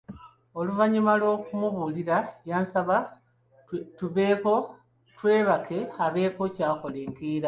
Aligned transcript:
Oluvannyuma 0.59 1.13
lw'okumubuulira 1.19 2.17
yansaba 2.49 2.95
twebake 5.17 5.79
abeeko 6.05 6.41
ky'akola 6.55 6.97
enkeera. 7.05 7.39